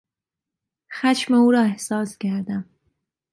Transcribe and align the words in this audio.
خشم 0.91 1.33
او 1.33 1.51
را 1.51 1.61
احساس 1.61 2.17
کردم. 2.17 2.65